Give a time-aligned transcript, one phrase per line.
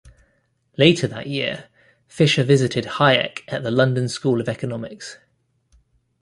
[0.79, 1.65] Later that year,
[2.07, 5.19] Fisher visited Hayek at the London School of Economics.